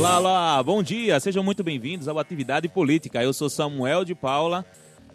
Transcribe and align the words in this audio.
Olá, 0.00 0.18
olá, 0.18 0.62
bom 0.62 0.82
dia, 0.82 1.20
sejam 1.20 1.44
muito 1.44 1.62
bem-vindos 1.62 2.08
ao 2.08 2.18
Atividade 2.18 2.66
Política. 2.70 3.22
Eu 3.22 3.34
sou 3.34 3.50
Samuel 3.50 4.02
de 4.02 4.14
Paula, 4.14 4.64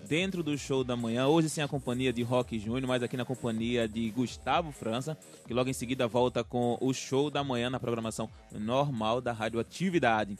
dentro 0.07 0.43
do 0.43 0.55
show 0.59 0.83
da 0.83 0.95
manhã, 0.95 1.25
hoje 1.25 1.49
sem 1.49 1.63
a 1.63 1.67
companhia 1.67 2.13
de 2.13 2.21
Rock 2.21 2.59
Júnior, 2.59 2.85
mas 2.85 3.01
aqui 3.01 3.17
na 3.17 3.25
companhia 3.25 3.87
de 3.87 4.11
Gustavo 4.11 4.71
França, 4.71 5.17
que 5.47 5.55
logo 5.55 5.71
em 5.71 5.73
seguida 5.73 6.07
volta 6.07 6.43
com 6.43 6.77
o 6.79 6.93
show 6.93 7.31
da 7.31 7.43
manhã 7.43 7.67
na 7.67 7.79
programação 7.79 8.29
normal 8.51 9.21
da 9.21 9.33
Rádio 9.33 9.59
Atividade. 9.59 10.37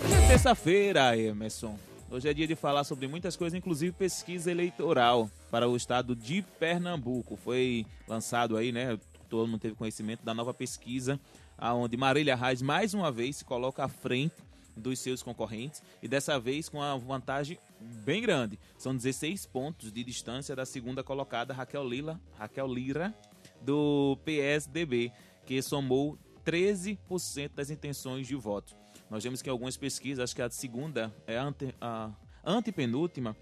É 0.00 0.28
terça-feira, 0.28 1.18
Emerson. 1.18 1.76
Hoje 2.08 2.28
é 2.28 2.32
dia 2.32 2.46
de 2.46 2.54
falar 2.54 2.84
sobre 2.84 3.08
muitas 3.08 3.34
coisas, 3.34 3.58
inclusive 3.58 3.90
pesquisa 3.90 4.52
eleitoral 4.52 5.28
para 5.50 5.68
o 5.68 5.76
estado 5.76 6.14
de 6.14 6.42
Pernambuco. 6.60 7.36
Foi 7.36 7.84
lançado 8.06 8.56
aí, 8.56 8.70
né? 8.70 8.96
Todo 9.28 9.48
mundo 9.48 9.58
teve 9.58 9.74
conhecimento 9.74 10.24
da 10.24 10.32
nova 10.32 10.54
pesquisa 10.54 11.18
onde 11.58 11.96
Marília 11.96 12.36
Reis 12.36 12.62
mais 12.62 12.94
uma 12.94 13.10
vez 13.10 13.36
se 13.36 13.44
coloca 13.44 13.84
à 13.84 13.88
frente 13.88 14.34
dos 14.76 14.98
seus 14.98 15.22
concorrentes 15.22 15.82
e 16.02 16.08
dessa 16.08 16.38
vez 16.38 16.68
com 16.68 16.78
uma 16.78 16.98
vantagem 16.98 17.58
bem 18.04 18.20
grande. 18.20 18.58
São 18.76 18.94
16 18.94 19.46
pontos 19.46 19.92
de 19.92 20.02
distância 20.02 20.54
da 20.56 20.66
segunda 20.66 21.02
colocada 21.02 21.54
Raquel 21.54 21.88
Lila, 21.88 22.20
Raquel 22.36 22.66
Lira 22.66 23.14
do 23.60 24.18
PSDB, 24.24 25.12
que 25.46 25.60
somou 25.62 26.18
13% 26.44 27.50
das 27.54 27.70
intenções 27.70 28.26
de 28.26 28.34
voto. 28.34 28.76
Nós 29.08 29.22
vemos 29.22 29.42
que 29.42 29.48
algumas 29.48 29.76
pesquisas, 29.76 30.24
acho 30.24 30.34
que 30.34 30.42
a 30.42 30.50
segunda 30.50 31.14
é 31.26 31.36
ante, 31.36 31.74
a 31.80 32.10
antepenúltima, 32.44 33.36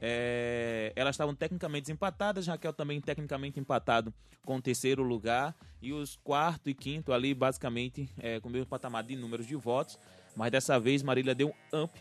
é, 0.00 0.92
elas 0.96 1.14
estavam 1.14 1.34
tecnicamente 1.34 1.90
empatadas, 1.90 2.46
Raquel 2.46 2.72
também 2.72 3.00
tecnicamente 3.00 3.58
empatado 3.58 4.12
com 4.44 4.56
o 4.56 4.62
terceiro 4.62 5.02
lugar 5.02 5.54
e 5.80 5.92
os 5.92 6.16
quarto 6.16 6.68
e 6.68 6.74
quinto 6.74 7.12
ali 7.12 7.34
basicamente 7.34 8.08
é, 8.18 8.40
com 8.40 8.48
o 8.48 8.52
mesmo 8.52 8.66
patamar 8.66 9.02
de 9.04 9.16
números 9.16 9.46
de 9.46 9.56
votos, 9.56 9.98
mas 10.36 10.50
dessa 10.50 10.78
vez 10.78 11.02
Marília 11.02 11.34
deu 11.34 11.54
um 11.72 11.82
up 11.84 12.00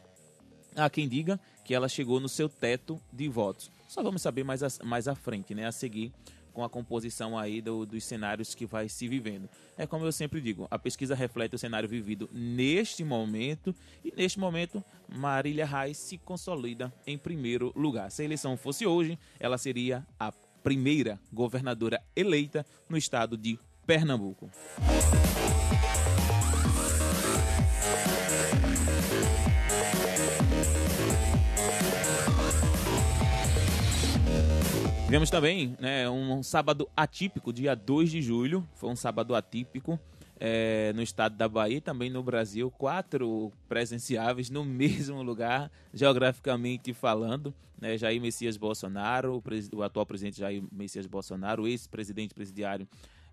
a 0.75 0.89
quem 0.89 1.07
diga 1.07 1.39
que 1.63 1.73
ela 1.73 1.87
chegou 1.87 2.19
no 2.19 2.27
seu 2.27 2.49
teto 2.49 2.99
de 3.11 3.29
votos. 3.29 3.71
Só 3.87 4.01
vamos 4.01 4.21
saber 4.21 4.43
mais, 4.43 4.63
a, 4.63 4.67
mais 4.83 5.07
à 5.07 5.15
frente, 5.15 5.53
né, 5.53 5.67
a 5.67 5.71
seguir 5.71 6.11
com 6.53 6.63
a 6.63 6.69
composição 6.69 7.37
aí 7.37 7.61
do, 7.61 7.85
dos 7.85 8.03
cenários 8.03 8.53
que 8.53 8.65
vai 8.65 8.87
se 8.87 9.07
vivendo. 9.07 9.49
É 9.77 9.85
como 9.87 10.05
eu 10.05 10.11
sempre 10.11 10.39
digo, 10.39 10.67
a 10.69 10.77
pesquisa 10.77 11.15
reflete 11.15 11.55
o 11.55 11.59
cenário 11.59 11.89
vivido 11.89 12.29
neste 12.31 13.03
momento 13.03 13.75
e 14.05 14.13
neste 14.15 14.39
momento 14.39 14.83
Marília 15.09 15.65
Reis 15.65 15.97
se 15.97 16.17
consolida 16.17 16.93
em 17.05 17.17
primeiro 17.17 17.73
lugar. 17.75 18.11
Se 18.11 18.21
a 18.21 18.25
eleição 18.25 18.55
fosse 18.55 18.85
hoje, 18.85 19.17
ela 19.39 19.57
seria 19.57 20.05
a 20.19 20.31
primeira 20.63 21.19
governadora 21.31 22.01
eleita 22.15 22.65
no 22.87 22.95
estado 22.95 23.35
de 23.35 23.59
Pernambuco. 23.85 24.49
Tivemos 35.13 35.29
também 35.29 35.77
né, 35.79 36.09
um 36.09 36.41
sábado 36.41 36.89
atípico, 36.97 37.53
dia 37.53 37.75
2 37.75 38.09
de 38.09 38.19
julho. 38.19 38.67
Foi 38.73 38.89
um 38.89 38.95
sábado 38.95 39.35
atípico 39.35 39.99
é, 40.39 40.91
no 40.95 41.03
estado 41.03 41.37
da 41.37 41.47
Bahia 41.47 41.77
e 41.77 41.81
também 41.81 42.09
no 42.09 42.23
Brasil. 42.23 42.71
Quatro 42.71 43.53
presenciáveis 43.69 44.49
no 44.49 44.65
mesmo 44.65 45.21
lugar, 45.21 45.71
geograficamente 45.93 46.95
falando. 46.95 47.53
Né, 47.79 47.95
Jair 47.95 48.19
Messias 48.19 48.57
Bolsonaro, 48.57 49.35
o, 49.35 49.77
o, 49.77 49.83
atual 49.83 50.03
presidente 50.03 50.39
Jair 50.39 50.63
Messias 50.71 51.05
Bolsonaro, 51.05 51.67
ex-presidente 51.67 52.33
presidiário 52.33 52.87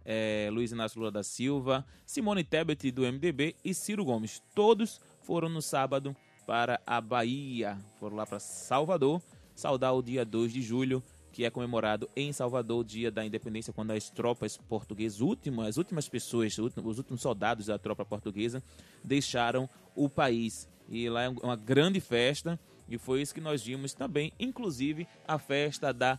é, 0.05 0.51
Luiz 0.53 0.73
Inácio 0.73 0.99
Lula 0.99 1.11
da 1.11 1.23
Silva, 1.23 1.83
Simone 2.05 2.45
Tebet 2.45 2.91
do 2.91 3.11
MDB 3.11 3.57
e 3.65 3.73
Ciro 3.73 4.05
Gomes. 4.05 4.43
Todos 4.55 5.01
foram 5.23 5.49
no 5.49 5.63
sábado 5.63 6.15
para 6.47 6.79
a 6.87 7.01
Bahia. 7.01 7.79
Foram 7.99 8.17
lá 8.17 8.27
para 8.27 8.39
Salvador, 8.39 9.23
saudar 9.55 9.95
o 9.95 10.03
dia 10.03 10.27
2 10.27 10.53
de 10.53 10.61
julho 10.61 11.03
que 11.33 11.45
é 11.45 11.51
comemorado 11.51 12.09
em 12.15 12.33
Salvador, 12.33 12.85
dia 12.85 13.11
da 13.11 13.25
independência, 13.25 13.73
quando 13.73 13.93
as 13.93 14.11
tropas 14.11 14.57
portuguesas, 14.57 15.21
últimas, 15.21 15.69
as 15.69 15.77
últimas 15.77 16.09
pessoas, 16.09 16.57
os 16.59 16.99
últimos 16.99 17.21
soldados 17.21 17.67
da 17.67 17.79
tropa 17.79 18.05
portuguesa 18.05 18.63
deixaram 19.03 19.69
o 19.95 20.09
país. 20.09 20.69
E 20.89 21.09
lá 21.09 21.23
é 21.23 21.29
uma 21.29 21.57
grande 21.57 22.01
festa, 22.01 22.59
e 22.89 22.99
foi 22.99 23.23
isso 23.23 23.35
que 23.35 23.41
nós 23.41 23.63
vimos 23.63 23.95
também, 23.95 24.33
inclusive 24.41 25.07
a 25.27 25.39
festa 25.39 25.93
da 25.93 26.19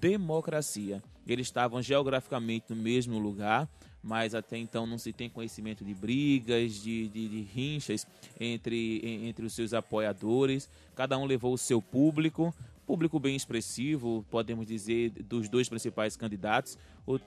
democracia. 0.00 1.02
Eles 1.26 1.48
estavam 1.48 1.82
geograficamente 1.82 2.66
no 2.70 2.76
mesmo 2.76 3.18
lugar, 3.18 3.68
mas 4.02 4.34
até 4.34 4.56
então 4.56 4.86
não 4.86 4.98
se 4.98 5.12
tem 5.12 5.30
conhecimento 5.30 5.84
de 5.84 5.94
brigas, 5.94 6.74
de, 6.74 7.08
de, 7.08 7.28
de 7.28 7.40
rinchas 7.42 8.06
entre, 8.38 9.00
entre 9.28 9.46
os 9.46 9.52
seus 9.52 9.72
apoiadores. 9.72 10.68
Cada 10.94 11.16
um 11.16 11.24
levou 11.24 11.54
o 11.54 11.58
seu 11.58 11.80
público, 11.80 12.52
público 12.86 13.18
bem 13.18 13.36
expressivo, 13.36 14.24
podemos 14.30 14.66
dizer, 14.66 15.10
dos 15.10 15.48
dois 15.48 15.68
principais 15.68 16.16
candidatos. 16.16 16.78
O, 17.06 17.18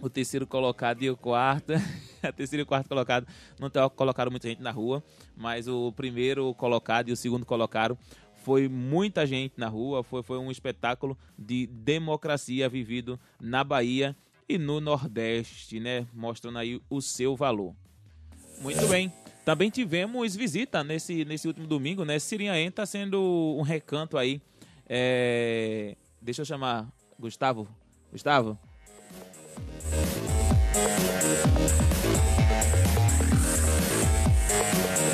o 0.00 0.10
terceiro 0.10 0.46
colocado 0.46 1.02
e 1.02 1.10
o 1.10 1.16
quarto, 1.16 1.72
a 2.22 2.32
terceira 2.32 2.62
e 2.62 2.64
o 2.64 2.66
quarto 2.66 2.88
colocado 2.88 3.26
não 3.58 3.70
colocaram 3.90 4.30
muita 4.30 4.48
gente 4.48 4.62
na 4.62 4.70
rua, 4.70 5.02
mas 5.36 5.68
o 5.68 5.92
primeiro 5.92 6.54
colocado 6.54 7.08
e 7.08 7.12
o 7.12 7.16
segundo 7.16 7.44
colocado 7.44 7.98
foi 8.46 8.68
muita 8.68 9.26
gente 9.26 9.54
na 9.56 9.66
rua, 9.66 10.04
foi, 10.04 10.22
foi 10.22 10.38
um 10.38 10.50
espetáculo 10.50 11.18
de 11.36 11.66
democracia 11.66 12.68
vivido 12.68 13.18
na 13.40 13.64
Bahia 13.64 14.16
e 14.48 14.56
no 14.56 14.80
Nordeste, 14.80 15.80
né? 15.80 16.06
Mostrando 16.12 16.58
aí 16.58 16.80
o 16.88 17.00
seu 17.00 17.34
valor. 17.34 17.74
Muito 18.60 18.86
bem. 18.86 19.12
Também 19.46 19.70
tivemos 19.70 20.34
visita 20.34 20.82
nesse, 20.82 21.24
nesse 21.24 21.46
último 21.46 21.68
domingo, 21.68 22.04
né? 22.04 22.18
Sirinhaém 22.18 22.66
está 22.66 22.84
sendo 22.84 23.54
um 23.56 23.62
recanto 23.62 24.18
aí. 24.18 24.42
É... 24.88 25.94
Deixa 26.20 26.42
eu 26.42 26.44
chamar 26.44 26.92
Gustavo. 27.16 27.68
Gustavo? 28.10 28.58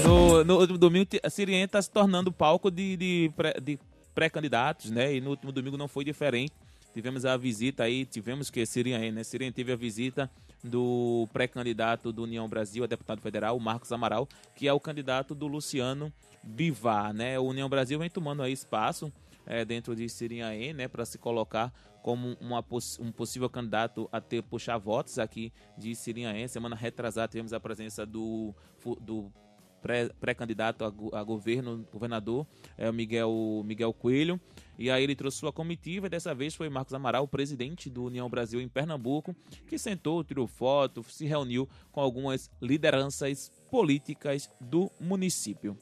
No, 0.02 0.42
no 0.42 0.60
último 0.60 0.78
domingo, 0.78 1.10
Siriene 1.30 1.64
está 1.64 1.82
se 1.82 1.90
tornando 1.90 2.32
palco 2.32 2.70
de, 2.70 2.96
de, 2.96 3.30
de 3.62 3.78
pré-candidatos, 4.14 4.90
né? 4.90 5.14
E 5.14 5.20
no 5.20 5.28
último 5.28 5.52
domingo 5.52 5.76
não 5.76 5.86
foi 5.86 6.06
diferente. 6.06 6.54
Tivemos 6.94 7.26
a 7.26 7.36
visita 7.36 7.84
aí, 7.84 8.06
tivemos 8.06 8.48
que 8.48 8.64
Siriene, 8.64 9.12
né? 9.12 9.24
Siriene 9.24 9.52
teve 9.52 9.72
a 9.72 9.76
visita 9.76 10.30
do 10.62 11.28
pré-candidato 11.32 12.12
do 12.12 12.22
União 12.22 12.48
Brasil 12.48 12.84
a 12.84 12.86
deputado 12.86 13.20
federal, 13.20 13.58
Marcos 13.58 13.90
Amaral, 13.92 14.28
que 14.54 14.68
é 14.68 14.72
o 14.72 14.80
candidato 14.80 15.34
do 15.34 15.46
Luciano 15.46 16.12
Bivar, 16.42 17.12
né? 17.12 17.38
O 17.38 17.44
União 17.44 17.68
Brasil 17.68 17.98
vem 17.98 18.10
tomando 18.10 18.42
aí 18.42 18.52
espaço 18.52 19.12
é, 19.46 19.64
dentro 19.64 19.94
de 19.94 20.08
Sirinhaém, 20.08 20.72
né, 20.72 20.88
para 20.88 21.04
se 21.04 21.18
colocar 21.18 21.72
como 22.02 22.36
uma, 22.40 22.64
um 22.98 23.12
possível 23.12 23.48
candidato 23.48 24.08
a 24.10 24.20
ter 24.20 24.42
puxar 24.42 24.76
votos 24.76 25.18
aqui 25.18 25.52
de 25.78 25.94
Sirinhaém. 25.94 26.48
Semana 26.48 26.74
retrasada 26.74 27.28
tivemos 27.28 27.52
a 27.52 27.60
presença 27.60 28.04
do, 28.04 28.54
do 29.00 29.32
pré-candidato 30.20 30.84
a, 30.84 31.18
a, 31.18 31.22
governo, 31.22 31.86
governador, 31.92 32.46
é 32.78 32.88
o 32.88 32.92
Miguel, 32.92 33.62
Miguel 33.64 33.92
Coelho. 33.92 34.40
E 34.78 34.90
aí 34.90 35.02
ele 35.02 35.14
trouxe 35.14 35.38
sua 35.38 35.52
comitiva, 35.52 36.06
e 36.06 36.10
dessa 36.10 36.34
vez 36.34 36.54
foi 36.54 36.68
Marcos 36.68 36.94
Amaral, 36.94 37.28
presidente 37.28 37.90
do 37.90 38.04
União 38.04 38.28
Brasil 38.28 38.60
em 38.60 38.68
Pernambuco, 38.68 39.36
que 39.66 39.78
sentou, 39.78 40.24
tirou 40.24 40.46
foto, 40.46 41.04
se 41.08 41.26
reuniu 41.26 41.68
com 41.90 42.00
algumas 42.00 42.50
lideranças 42.60 43.52
políticas 43.70 44.48
do 44.60 44.90
município. 45.00 45.76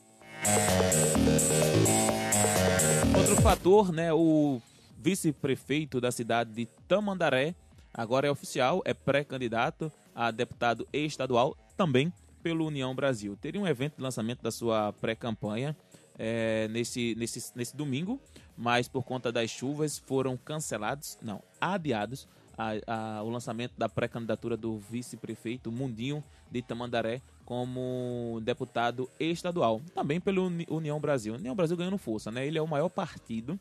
Outro 3.17 3.37
fator, 3.37 3.93
né, 3.93 4.13
o 4.13 4.61
vice-prefeito 4.99 6.01
da 6.01 6.11
cidade 6.11 6.53
de 6.53 6.67
Tamandaré, 6.89 7.55
agora 7.95 8.27
é 8.27 8.31
oficial, 8.31 8.83
é 8.85 8.93
pré-candidato 8.93 9.91
a 10.15 10.31
deputado 10.31 10.87
estadual, 10.93 11.57
também 11.77 12.13
pelo 12.43 12.67
União 12.67 12.95
Brasil. 12.95 13.37
Teria 13.37 13.61
um 13.61 13.67
evento 13.67 13.97
de 13.97 14.03
lançamento 14.03 14.43
da 14.43 14.51
sua 14.51 14.93
pré-campanha 14.95 15.77
é, 16.19 16.69
nesse, 16.69 17.15
nesse, 17.17 17.53
nesse 17.57 17.77
domingo, 17.77 18.21
mas 18.57 18.89
por 18.89 19.05
conta 19.05 19.33
das 19.33 19.51
chuvas 19.51 19.99
foram 19.99 20.37
cancelados, 20.37 21.19
não, 21.23 21.43
adiados 21.61 22.29
a, 22.59 23.19
a, 23.19 23.23
o 23.23 23.31
lançamento 23.31 23.73
da 23.79 23.89
pré-candidatura 23.89 24.57
do 24.57 24.79
vice-prefeito 24.79 25.73
Mundinho 25.73 26.23
de 26.51 26.61
Tamandaré 26.61 27.23
como 27.45 28.41
deputado 28.43 29.11
estadual, 29.19 29.81
também 29.95 30.21
pelo 30.21 30.53
União 30.69 31.01
Brasil. 31.01 31.35
União 31.35 31.55
Brasil 31.55 31.77
ganhando 31.77 31.99
força, 31.99 32.31
né? 32.31 32.47
Ele 32.47 32.59
é 32.59 32.63
o 32.63 32.69
maior 32.69 32.89
partido 32.89 33.59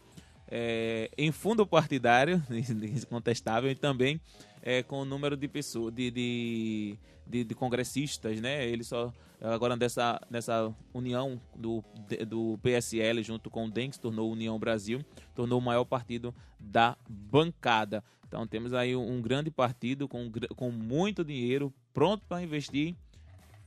é, 0.49 1.09
em 1.17 1.31
fundo 1.31 1.65
partidário, 1.65 2.43
incontestável, 2.49 3.69
e 3.69 3.75
também 3.75 4.19
é, 4.61 4.81
com 4.81 5.01
o 5.01 5.05
número 5.05 5.37
de 5.37 5.47
pessoas, 5.47 5.93
de, 5.93 6.09
de, 6.09 6.97
de, 7.25 7.43
de, 7.43 7.55
congressistas, 7.55 8.41
né? 8.41 8.67
Ele 8.67 8.83
só 8.83 9.13
agora 9.41 9.75
nessa, 9.75 10.19
nessa 10.29 10.73
união 10.93 11.39
do, 11.55 11.83
do 12.27 12.59
PSL 12.61 13.23
junto 13.23 13.49
com 13.49 13.65
o 13.65 13.71
DEM, 13.71 13.89
que 13.89 13.95
se 13.95 14.01
tornou 14.01 14.31
União 14.31 14.57
Brasil, 14.59 15.01
tornou 15.35 15.59
o 15.59 15.61
maior 15.61 15.85
partido 15.85 16.33
da 16.59 16.97
bancada. 17.07 18.03
Então 18.27 18.45
temos 18.45 18.73
aí 18.73 18.95
um 18.95 19.21
grande 19.21 19.49
partido 19.49 20.07
com, 20.07 20.31
com 20.55 20.71
muito 20.71 21.23
dinheiro 21.23 21.73
pronto 21.93 22.25
para 22.27 22.43
investir 22.43 22.95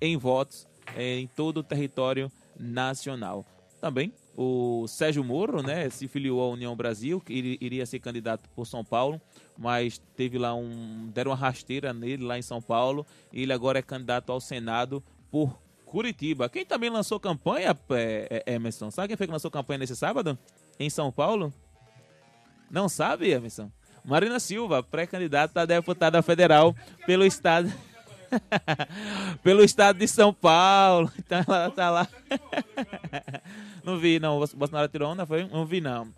em 0.00 0.16
votos 0.16 0.66
é, 0.94 1.18
em 1.18 1.26
todo 1.26 1.58
o 1.58 1.62
território 1.62 2.30
nacional. 2.58 3.44
Também 3.80 4.12
o 4.36 4.86
Sérgio 4.88 5.22
Moro, 5.22 5.62
né, 5.62 5.90
se 5.90 6.08
filiou 6.08 6.40
à 6.40 6.48
União 6.48 6.74
Brasil, 6.74 7.20
que 7.20 7.58
iria 7.60 7.84
ser 7.84 7.98
candidato 7.98 8.48
por 8.54 8.66
São 8.66 8.84
Paulo, 8.84 9.20
mas 9.58 9.98
teve 10.16 10.38
lá 10.38 10.54
um 10.54 11.10
deram 11.12 11.30
uma 11.30 11.36
rasteira 11.36 11.92
nele 11.92 12.24
lá 12.24 12.38
em 12.38 12.42
São 12.42 12.60
Paulo, 12.60 13.06
e 13.32 13.42
ele 13.42 13.52
agora 13.52 13.78
é 13.78 13.82
candidato 13.82 14.32
ao 14.32 14.40
Senado 14.40 15.02
por 15.30 15.60
Curitiba. 15.84 16.48
Quem 16.48 16.64
também 16.64 16.88
lançou 16.88 17.20
campanha, 17.20 17.76
é, 17.90 18.42
é, 18.46 18.54
Emerson? 18.54 18.90
Sabe 18.90 19.08
quem 19.08 19.16
foi 19.16 19.26
que 19.26 19.32
lançou 19.32 19.50
campanha 19.50 19.78
nesse 19.78 19.94
sábado? 19.94 20.38
Em 20.80 20.88
São 20.88 21.12
Paulo? 21.12 21.52
Não 22.70 22.88
sabe, 22.88 23.30
Emerson? 23.30 23.70
Marina 24.02 24.40
Silva, 24.40 24.82
pré-candidata 24.82 25.60
a 25.60 25.66
deputada 25.66 26.22
federal 26.22 26.74
pelo 27.06 27.24
estado. 27.24 27.70
pelo 29.42 29.62
estado 29.62 29.98
de 29.98 30.08
São 30.08 30.32
Paulo. 30.32 31.10
Então 31.18 31.44
ela 31.46 31.70
tá 31.72 31.90
lá. 31.90 32.08
não 33.84 33.98
vi, 33.98 34.18
não. 34.18 34.40
O 34.40 34.46
Bolsonaro 34.56 34.88
tirou 34.88 35.10
onda, 35.10 35.26
foi? 35.26 35.46
Não 35.48 35.64
vi, 35.64 35.80
não. 35.80 36.08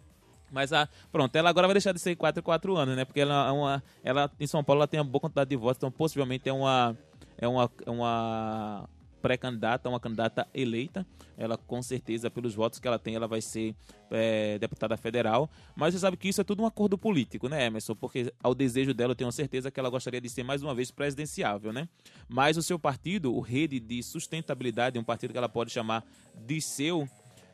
Mas 0.50 0.72
a, 0.72 0.88
pronto, 1.10 1.34
ela 1.34 1.50
agora 1.50 1.66
vai 1.66 1.74
deixar 1.74 1.92
de 1.92 1.98
ser 1.98 2.14
4 2.14 2.40
e 2.40 2.42
4 2.42 2.76
anos, 2.76 2.96
né? 2.96 3.04
Porque 3.04 3.20
ela, 3.20 3.48
é 3.48 3.50
uma, 3.50 3.82
ela 4.04 4.30
em 4.38 4.46
São 4.46 4.62
Paulo 4.62 4.80
ela 4.80 4.88
tem 4.88 5.00
uma 5.00 5.10
boa 5.10 5.20
quantidade 5.20 5.50
de 5.50 5.56
votos, 5.56 5.78
então 5.78 5.90
possivelmente 5.90 6.48
é 6.48 6.52
uma, 6.52 6.96
é 7.36 7.48
uma, 7.48 7.70
é 7.84 7.90
uma 7.90 8.88
pré-candidata, 9.24 9.88
uma 9.88 9.98
candidata 9.98 10.46
eleita. 10.52 11.06
Ela, 11.38 11.56
com 11.56 11.82
certeza, 11.82 12.30
pelos 12.30 12.54
votos 12.54 12.78
que 12.78 12.86
ela 12.86 12.98
tem, 12.98 13.14
ela 13.14 13.26
vai 13.26 13.40
ser 13.40 13.74
é, 14.10 14.58
deputada 14.58 14.98
federal. 14.98 15.48
Mas 15.74 15.94
você 15.94 16.00
sabe 16.00 16.18
que 16.18 16.28
isso 16.28 16.42
é 16.42 16.44
tudo 16.44 16.62
um 16.62 16.66
acordo 16.66 16.98
político, 16.98 17.48
né, 17.48 17.64
Emerson? 17.64 17.94
Porque 17.94 18.30
ao 18.42 18.54
desejo 18.54 18.92
dela, 18.92 19.12
eu 19.12 19.16
tenho 19.16 19.32
certeza 19.32 19.70
que 19.70 19.80
ela 19.80 19.88
gostaria 19.88 20.20
de 20.20 20.28
ser 20.28 20.42
mais 20.42 20.62
uma 20.62 20.74
vez 20.74 20.90
presidenciável, 20.90 21.72
né? 21.72 21.88
Mas 22.28 22.58
o 22.58 22.62
seu 22.62 22.78
partido, 22.78 23.34
o 23.34 23.40
Rede 23.40 23.80
de 23.80 24.02
Sustentabilidade, 24.02 24.98
um 24.98 25.04
partido 25.04 25.32
que 25.32 25.38
ela 25.38 25.48
pode 25.48 25.70
chamar 25.70 26.04
de 26.34 26.60
seu, 26.60 27.08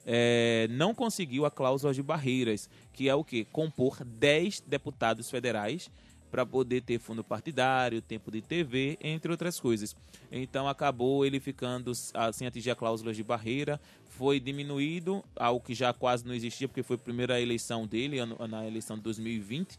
é, 0.05 0.67
não 0.73 0.93
conseguiu 0.93 1.47
a 1.47 1.53
cláusula 1.53 1.95
de 1.95 2.03
barreiras, 2.03 2.69
que 2.93 3.09
é 3.09 3.15
o 3.15 3.23
que? 3.23 3.45
Compor 3.45 4.05
10 4.05 4.63
deputados 4.67 5.31
federais 5.31 5.89
para 6.31 6.47
poder 6.47 6.83
ter 6.83 6.99
fundo 6.99 7.25
partidário, 7.25 8.01
tempo 8.01 8.31
de 8.31 8.41
TV, 8.41 8.99
entre 9.03 9.31
outras 9.31 9.59
coisas. 9.59 9.97
Então 10.31 10.69
acabou 10.69 11.27
ele 11.27 11.41
ficando 11.41 11.93
sem 12.33 12.47
atingir 12.47 12.71
a 12.71 12.77
cláusula 12.77 13.13
de 13.13 13.23
barreira, 13.23 13.81
foi 14.09 14.39
diminuído, 14.39 15.25
algo 15.35 15.65
que 15.65 15.75
já 15.75 15.93
quase 15.93 16.27
não 16.27 16.35
existia, 16.35 16.69
porque 16.69 16.83
foi 16.83 16.97
a 16.97 16.99
primeira 16.99 17.41
eleição 17.41 17.87
dele, 17.87 18.19
na 18.49 18.67
eleição 18.67 18.97
de 18.97 19.03
2020. 19.03 19.79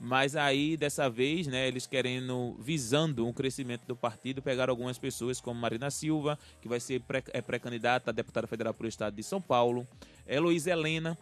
Mas 0.00 0.36
aí, 0.36 0.76
dessa 0.76 1.10
vez, 1.10 1.48
né, 1.48 1.66
eles 1.66 1.86
querendo, 1.86 2.54
visando 2.60 3.26
um 3.26 3.32
crescimento 3.32 3.84
do 3.86 3.96
partido, 3.96 4.40
pegaram 4.40 4.70
algumas 4.70 4.96
pessoas 4.96 5.40
como 5.40 5.60
Marina 5.60 5.90
Silva, 5.90 6.38
que 6.60 6.68
vai 6.68 6.78
ser 6.78 7.02
é 7.32 7.40
pré-candidata 7.40 8.10
a 8.10 8.12
deputada 8.12 8.46
federal 8.46 8.72
para 8.72 8.84
o 8.84 8.88
estado 8.88 9.14
de 9.14 9.24
São 9.24 9.40
Paulo, 9.40 9.86
Heloísa 10.26 10.70
Helena, 10.70 11.18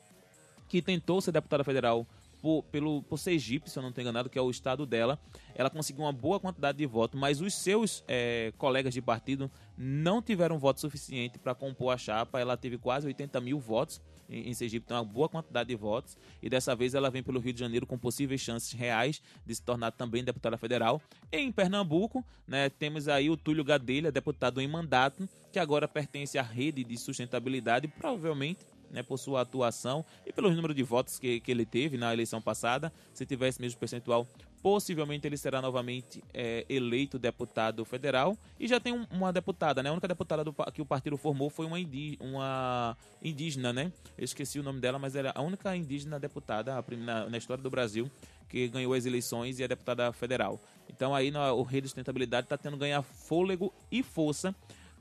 que 0.69 0.83
tentou 0.83 1.21
ser 1.21 1.33
deputada 1.33 1.65
federal 1.65 2.07
por, 2.41 2.63
pelo, 2.65 3.03
por 3.03 3.19
Sergipe, 3.19 3.71
se 3.71 3.79
eu 3.79 3.83
não 3.83 3.91
estou 3.91 4.03
enganado, 4.03 4.29
que 4.29 4.39
é 4.39 4.43
o 4.43 4.51
estado 4.51 4.87
dela. 4.87 5.19
Ela 5.55 5.71
conseguiu 5.71 6.05
uma 6.05 6.13
boa 6.13 6.39
quantidade 6.39 6.79
de 6.79 6.87
votos, 6.87 7.19
mas 7.19 7.41
os 7.41 7.55
seus 7.55 8.05
é, 8.07 8.53
colegas 8.59 8.95
de 8.95 9.03
partido 9.03 9.51
não 9.77 10.23
tiveram 10.23 10.59
voto 10.59 10.81
suficiente 10.81 11.39
para 11.39 11.55
compor 11.55 11.93
a 11.93 11.99
chapa. 11.99 12.41
Ela 12.41 12.57
teve 12.57 12.79
quase 12.79 13.07
80 13.07 13.41
mil 13.41 13.59
votos 13.59 14.01
em, 14.29 14.49
em 14.51 14.55
Sergipe, 14.55 14.87
tem 14.87 14.97
uma 14.97 15.05
boa 15.05 15.29
quantidade 15.29 15.69
de 15.69 15.77
votos. 15.77 16.17
E 16.43 16.49
dessa 16.49 16.75
vez 16.75 16.95
ela 16.95 17.11
vem 17.11 17.23
pelo 17.23 17.41
Rio 17.41 17.53
de 17.53 17.61
Janeiro 17.61 17.87
com 17.87 17.99
possíveis 17.99 18.41
chances 18.41 18.73
reais 18.73 19.23
de 19.45 19.55
se 19.55 19.63
tornar 19.63 19.93
também 19.93 20.25
deputada 20.25 20.57
federal. 20.57 21.01
Em 21.33 21.51
Pernambuco, 21.51 22.25
né, 22.47 22.69
temos 22.69 23.09
aí 23.09 23.31
o 23.31 23.37
Túlio 23.37 23.65
Gadelha, 23.65 24.13
deputado 24.13 24.61
em 24.61 24.69
mandato, 24.69 25.29
que 25.53 25.59
agora 25.59 25.89
pertence 25.89 26.39
à 26.39 26.43
rede 26.43 26.85
de 26.85 26.97
sustentabilidade, 26.97 27.89
provavelmente 27.89 28.65
né, 28.91 29.03
por 29.03 29.19
sua 29.19 29.43
atuação 29.43 30.05
e 30.25 30.33
pelo 30.33 30.51
número 30.51 30.75
de 30.75 30.83
votos 30.83 31.19
que, 31.19 31.41
que 31.41 31.51
ele 31.51 31.65
teve 31.65 31.97
na 31.97 32.13
eleição 32.13 32.41
passada. 32.41 32.93
Se 33.13 33.25
tivesse 33.27 33.61
mesmo 33.61 33.79
percentual, 33.79 34.27
possivelmente 34.63 35.27
ele 35.27 35.37
será 35.37 35.63
novamente 35.63 36.23
é, 36.35 36.67
eleito 36.69 37.19
deputado 37.19 37.85
federal. 37.85 38.37
E 38.59 38.67
já 38.67 38.81
tem 38.81 38.93
um, 38.93 39.07
uma 39.11 39.33
deputada, 39.33 39.83
né? 39.83 39.91
A 39.91 39.93
única 39.93 40.09
deputada 40.09 40.43
do, 40.43 40.53
que 40.73 40.83
o 40.83 40.87
partido 40.87 41.17
formou 41.17 41.49
foi 41.49 41.67
uma, 41.67 41.79
indí 41.79 42.17
uma 42.21 42.97
indígena, 43.23 43.73
né? 43.73 43.93
Eu 44.19 44.25
esqueci 44.25 44.59
o 44.59 44.63
nome 44.63 44.81
dela, 44.81 44.99
mas 44.99 45.15
era 45.15 45.33
a 45.35 45.43
única 45.43 45.75
indígena 45.77 46.19
deputada 46.19 46.85
na, 46.99 47.29
na 47.29 47.39
história 47.39 47.63
do 47.63 47.71
Brasil 47.71 48.11
que 48.49 48.69
ganhou 48.69 48.95
as 48.95 49.07
eleições 49.07 49.59
e 49.59 49.63
é 49.63 49.69
deputada 49.69 50.13
federal. 50.13 50.61
Então 50.89 51.15
aí 51.15 51.31
no, 51.31 51.41
o 51.55 51.63
Rei 51.63 51.81
de 51.81 51.89
Sustentabilidade 51.89 52.47
está 52.47 52.57
tendo 52.57 52.77
ganhar 52.77 53.03
fôlego 53.03 53.73
e 53.91 54.03
força 54.03 54.55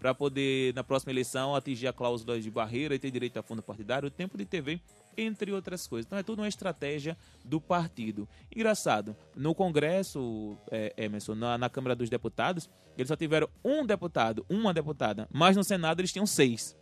para 0.05 0.13
poder, 0.13 0.71
na 0.75 0.83
próxima 0.83 1.11
eleição, 1.11 1.55
atingir 1.55 1.87
a 1.87 1.93
cláusula 1.93 2.39
de 2.39 2.51
barreira 2.51 2.93
e 2.93 2.99
ter 2.99 3.09
direito 3.09 3.39
a 3.39 3.41
fundo 3.41 3.63
partidário, 3.63 4.07
tempo 4.11 4.37
de 4.37 4.45
TV, 4.45 4.79
entre 5.17 5.51
outras 5.51 5.87
coisas. 5.87 6.05
Então 6.05 6.19
é 6.19 6.21
tudo 6.21 6.43
uma 6.43 6.47
estratégia 6.47 7.17
do 7.43 7.59
partido. 7.59 8.29
Engraçado, 8.55 9.15
no 9.35 9.55
Congresso, 9.55 10.55
é, 10.69 10.93
Emerson, 10.95 11.33
na, 11.33 11.57
na 11.57 11.71
Câmara 11.71 11.95
dos 11.95 12.07
Deputados, 12.07 12.69
eles 12.95 13.07
só 13.07 13.15
tiveram 13.15 13.49
um 13.63 13.83
deputado, 13.83 14.45
uma 14.47 14.71
deputada, 14.71 15.27
mas 15.33 15.57
no 15.57 15.63
Senado 15.63 16.01
eles 16.01 16.13
tinham 16.13 16.27
seis. 16.27 16.77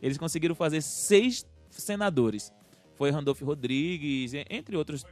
Eles 0.00 0.16
conseguiram 0.16 0.54
fazer 0.54 0.80
seis 0.80 1.44
senadores. 1.70 2.52
Foi 2.94 3.10
Randolph 3.10 3.42
Rodrigues, 3.42 4.32
entre 4.48 4.76
outros 4.76 5.04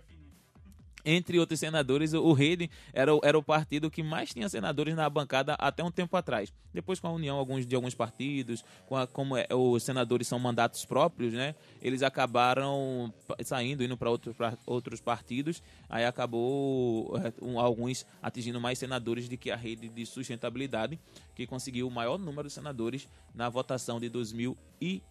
entre 1.05 1.39
outros 1.39 1.61
senadores, 1.61 2.13
o 2.13 2.33
Rede 2.33 2.71
era, 2.93 3.13
era 3.23 3.39
o 3.39 3.43
partido 3.43 3.91
que 3.91 4.03
mais 4.03 4.33
tinha 4.33 4.49
senadores 4.49 4.95
na 4.95 5.09
bancada 5.09 5.55
até 5.55 5.83
um 5.83 5.91
tempo 5.91 6.17
atrás. 6.17 6.53
Depois, 6.73 7.01
com 7.01 7.09
a 7.09 7.13
união 7.13 7.37
alguns, 7.37 7.67
de 7.67 7.75
alguns 7.75 7.95
partidos, 7.95 8.65
com 8.87 8.97
a, 8.97 9.07
como 9.07 9.37
é, 9.37 9.47
os 9.51 9.83
senadores 9.83 10.27
são 10.27 10.39
mandatos 10.39 10.85
próprios, 10.85 11.33
né? 11.33 11.55
Eles 11.81 12.03
acabaram 12.03 13.13
saindo, 13.45 13.85
indo 13.85 13.97
para 13.97 14.11
outros, 14.11 14.37
outros 14.67 15.01
partidos. 15.01 15.63
Aí 15.89 16.05
acabou 16.05 17.15
é, 17.19 17.33
um, 17.43 17.59
alguns 17.59 18.07
atingindo 18.23 18.61
mais 18.61 18.79
senadores 18.79 19.29
do 19.29 19.37
que 19.37 19.51
a 19.51 19.57
rede 19.57 19.89
de 19.89 20.07
sustentabilidade, 20.07 20.99
que 21.35 21.47
conseguiu 21.47 21.89
o 21.89 21.91
maior 21.91 22.19
número 22.19 22.49
de 22.49 22.55
senadores 22.55 23.09
na 23.35 23.49
votação 23.49 24.01
de 24.01 24.09
2020. 24.09 25.03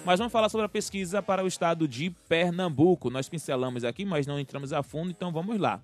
18. 0.00 0.06
Muito 0.06 0.06
bem, 0.06 0.06
mas 0.06 0.18
vamos 0.18 0.32
falar 0.32 0.48
sobre 0.48 0.66
a 0.66 0.68
pesquisa 0.68 1.22
para 1.22 1.44
o 1.44 1.46
estado 1.46 1.86
de 1.86 2.10
Pernambuco. 2.28 3.10
Nós 3.10 3.28
pincelamos 3.28 3.84
aqui, 3.84 4.04
mas 4.04 4.26
não 4.26 4.38
entramos 4.38 4.72
a 4.72 4.82
fundo, 4.82 5.10
então 5.10 5.32
vamos 5.32 5.58
lá. 5.58 5.80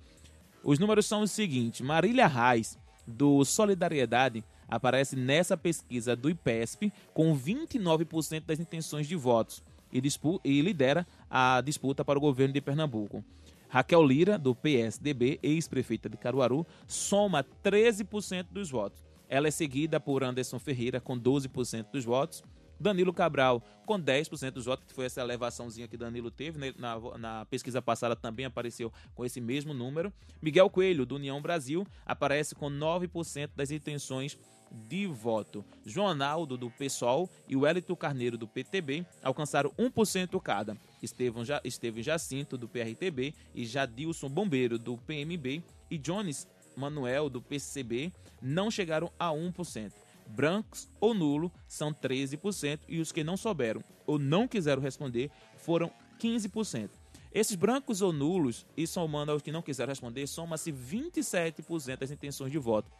Os 0.62 0.78
números 0.78 1.06
são 1.06 1.22
os 1.22 1.30
seguintes: 1.30 1.80
Marília 1.80 2.26
Reis, 2.26 2.78
do 3.06 3.44
Solidariedade, 3.44 4.42
aparece 4.68 5.16
nessa 5.16 5.56
pesquisa 5.56 6.16
do 6.16 6.28
IPESP 6.30 6.92
com 7.14 7.36
29% 7.36 8.44
das 8.44 8.58
intenções 8.58 9.06
de 9.06 9.16
votos 9.16 9.62
e, 9.92 10.02
e 10.44 10.60
lidera 10.60 11.06
a 11.30 11.60
disputa 11.60 12.04
para 12.04 12.18
o 12.18 12.20
governo 12.20 12.54
de 12.54 12.60
Pernambuco. 12.60 13.24
Raquel 13.68 14.04
Lira, 14.04 14.38
do 14.38 14.54
PSDB, 14.54 15.38
ex-prefeita 15.42 16.08
de 16.08 16.16
Caruaru, 16.16 16.66
soma 16.86 17.44
13% 17.64 18.46
dos 18.50 18.70
votos. 18.70 19.04
Ela 19.28 19.48
é 19.48 19.50
seguida 19.50 19.98
por 19.98 20.22
Anderson 20.22 20.58
Ferreira, 20.58 21.00
com 21.00 21.18
12% 21.18 21.86
dos 21.92 22.04
votos. 22.04 22.44
Danilo 22.78 23.12
Cabral, 23.12 23.62
com 23.84 24.00
10% 24.00 24.50
dos 24.50 24.66
votos, 24.66 24.84
que 24.86 24.92
foi 24.92 25.06
essa 25.06 25.20
elevaçãozinha 25.20 25.88
que 25.88 25.96
Danilo 25.96 26.30
teve. 26.30 26.58
Né? 26.58 26.74
Na, 26.78 26.98
na, 27.18 27.46
pesquisa 27.46 27.80
passada 27.80 28.16
também 28.16 28.46
apareceu 28.46 28.92
com 29.14 29.24
esse 29.24 29.40
mesmo 29.40 29.72
número. 29.72 30.12
Miguel 30.42 30.68
Coelho, 30.68 31.06
do 31.06 31.16
União 31.16 31.40
Brasil, 31.40 31.86
aparece 32.04 32.54
com 32.54 32.70
9% 32.70 33.50
das 33.54 33.70
intenções 33.70 34.38
de 34.70 35.06
voto. 35.06 35.64
João 35.84 36.14
Naldo, 36.14 36.56
do 36.56 36.70
PSOL, 36.70 37.30
e 37.48 37.56
o 37.56 37.66
Elito 37.66 37.96
Carneiro, 37.96 38.36
do 38.36 38.48
PTB, 38.48 39.06
alcançaram 39.22 39.70
1% 39.78 40.40
cada. 40.40 40.76
Estevão, 41.02 41.42
Estevão 41.64 42.02
Jacinto, 42.02 42.58
do 42.58 42.68
PRTB, 42.68 43.34
e 43.54 43.64
Jadilson 43.64 44.28
Bombeiro, 44.28 44.78
do 44.78 44.96
PMB, 44.98 45.62
e 45.90 45.96
Jones 45.96 46.46
Manuel, 46.76 47.30
do 47.30 47.40
PCB, 47.40 48.12
não 48.42 48.70
chegaram 48.70 49.10
a 49.18 49.28
1%. 49.28 49.92
Brancos 50.26 50.88
ou 51.00 51.14
nulo 51.14 51.52
são 51.68 51.92
13% 51.92 52.80
e 52.88 53.00
os 53.00 53.12
que 53.12 53.24
não 53.24 53.36
souberam 53.36 53.82
ou 54.06 54.18
não 54.18 54.46
quiseram 54.46 54.82
responder 54.82 55.30
foram 55.56 55.90
15%. 56.20 56.90
Esses 57.32 57.54
brancos 57.54 58.00
ou 58.00 58.14
nulos, 58.14 58.64
e 58.74 58.86
somando 58.86 59.30
aos 59.30 59.42
que 59.42 59.52
não 59.52 59.60
quiseram 59.60 59.90
responder, 59.90 60.26
soma-se 60.26 60.72
27% 60.72 61.98
das 61.98 62.10
intenções 62.10 62.50
de 62.50 62.56
voto. 62.56 62.90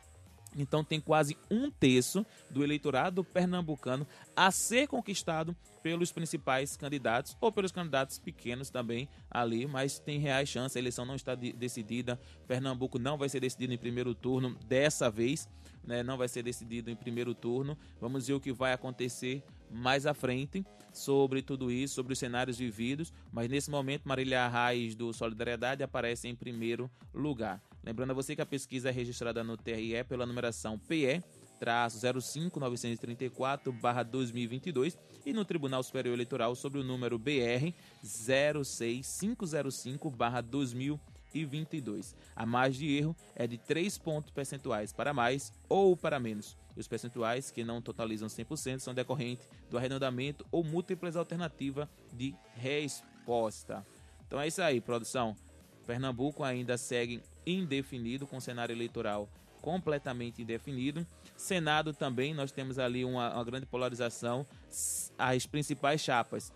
Então 0.57 0.83
tem 0.83 1.01
quase 1.01 1.37
um 1.51 1.71
terço 1.71 2.25
do 2.51 2.65
eleitorado 2.65 3.23
pernambucano 3.23 4.07
a 4.35 4.51
ser 4.51 4.89
conquistado 4.89 5.55
pelos 5.83 6.11
principais 6.11 6.77
candidatos 6.77 7.37
ou 7.41 7.53
pelos 7.53 7.71
candidatos 7.71 8.19
pequenos 8.19 8.71
também 8.71 9.09
ali, 9.31 9.67
mas 9.67 9.99
tem 9.99 10.19
reais 10.19 10.49
chances. 10.49 10.77
A 10.77 10.81
eleição 10.81 11.05
não 11.05 11.15
está 11.15 11.35
de 11.35 11.53
decidida. 11.53 12.19
Pernambuco 12.49 12.99
não 12.99 13.17
vai 13.17 13.29
ser 13.29 13.41
decidido 13.41 13.73
em 13.73 13.79
primeiro 13.79 14.15
turno 14.15 14.57
dessa 14.67 15.09
vez, 15.11 15.49
né? 15.85 16.03
Não 16.03 16.17
vai 16.17 16.29
ser 16.29 16.43
decidido 16.43 16.91
em 16.91 16.97
primeiro 16.97 17.35
turno. 17.35 17.79
Vamos 18.01 18.27
ver 18.27 18.35
o 18.35 18.41
que 18.41 18.53
vai 18.53 18.73
acontecer 18.73 19.45
mais 19.71 20.07
à 20.07 20.15
frente 20.15 20.65
sobre 20.93 21.43
tudo 21.43 21.71
isso, 21.71 21.95
sobre 21.95 22.15
os 22.15 22.19
cenários 22.19 22.59
vividos, 22.59 23.13
mas 23.31 23.51
nesse 23.51 23.71
momento 23.71 24.09
Marília 24.09 24.45
Arraes 24.45 24.95
do 24.95 25.13
Solidariedade 25.13 25.83
aparece 25.83 26.27
em 26.27 26.35
primeiro 26.35 26.91
lugar. 27.13 27.63
Lembrando 27.87 28.11
a 28.11 28.15
você 28.15 28.35
que 28.35 28.43
a 28.43 28.47
pesquisa 28.47 28.89
é 28.89 28.93
registrada 28.93 29.45
no 29.45 29.57
TRE 29.57 30.03
pela 30.09 30.27
numeração 30.27 30.77
PE 30.77 31.23
traço 31.61 32.01
05934 32.01 33.73
barra 33.73 34.03
2022 34.03 34.99
e 35.25 35.33
no 35.33 35.45
Tribunal 35.45 35.85
Superior 35.85 36.15
Eleitoral 36.15 36.57
sobre 36.57 36.81
o 36.81 36.85
número 36.85 37.17
BR 37.17 37.73
06505 38.03 40.11
barra 40.11 40.41
2022. 40.41 42.17
A 42.35 42.45
margem 42.45 42.89
de 42.89 42.97
erro 42.97 43.17
é 43.37 43.47
de 43.47 43.57
3 43.57 43.97
pontos 43.99 44.33
percentuais 44.33 44.93
para 44.93 45.15
mais 45.15 45.53
ou 45.69 45.97
para 45.97 46.19
menos. 46.19 46.59
E 46.77 46.81
os 46.81 46.89
percentuais 46.89 47.53
que 47.53 47.63
não 47.63 47.81
totalizam 47.81 48.29
100% 48.29 48.81
são 48.81 48.93
decorrentes 48.93 49.49
do 49.71 49.79
arredondamento 49.79 50.45
ou 50.51 50.65
múltiplas 50.65 51.15
alternativas 51.15 51.87
de 52.13 52.35
resposta. 52.57 53.87
Então 54.27 54.41
é 54.41 54.49
isso 54.49 54.61
aí, 54.61 54.81
produção. 54.81 55.37
Pernambuco 55.87 56.43
ainda 56.43 56.77
segue 56.77 57.23
indefinido 57.47 58.27
com 58.27 58.41
cenário 58.41 58.75
eleitoral 58.75 59.29
completamente 59.61 60.43
indefinido. 60.43 61.05
Senado 61.37 61.93
também, 61.93 62.33
nós 62.33 62.53
temos 62.53 62.79
ali 62.79 63.05
uma, 63.05 63.35
uma 63.35 63.45
grande 63.45 63.67
polarização. 63.67 64.47
As 65.19 65.45
principais 65.45 66.01
chapas 66.01 66.53